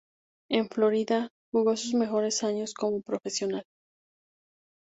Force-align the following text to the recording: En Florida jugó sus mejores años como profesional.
En 0.49 0.67
Florida 0.67 1.29
jugó 1.53 1.77
sus 1.77 1.93
mejores 1.93 2.43
años 2.43 2.73
como 2.73 3.01
profesional. 3.03 3.67